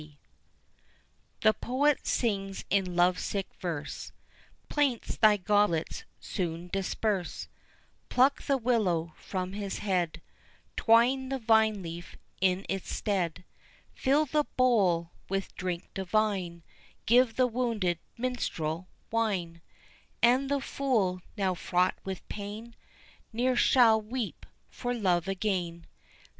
[0.01, 0.19] TO BACCHUS.
[1.41, 4.11] The poet sings in love sick verse
[4.67, 7.47] Plaints thy goblets soon disperse;
[8.09, 10.19] Pluck the willow from his head,
[10.75, 13.43] 'Twine the vine leaf in its stead,
[13.93, 16.63] Fill the bowl with drink divine,
[17.05, 19.61] Give the wounded minstrel wine;
[20.23, 22.75] And the fool now fraught with pain,
[23.31, 25.85] Ne'er shall weep for love again.